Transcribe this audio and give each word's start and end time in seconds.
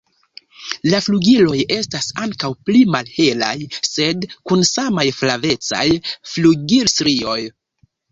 La 0.91 0.99
flugiloj 1.07 1.57
estas 1.73 2.07
ankaŭ 2.23 2.49
pli 2.69 2.81
malhelaj 2.95 3.53
sed 3.89 4.25
kun 4.53 4.65
samaj 4.71 5.05
flavecaj 5.19 5.83
flugilstrioj. 6.31 7.37